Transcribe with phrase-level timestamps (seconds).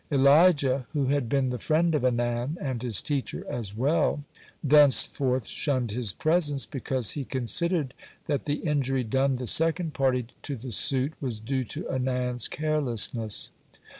[0.11, 4.23] Elijah, who had been the friend of Anan and his teacher as well,
[4.63, 7.93] thenceforth shunned his presence, because he considered
[8.25, 13.51] that the injury done the second party to the suit was due to Anan's carelessness.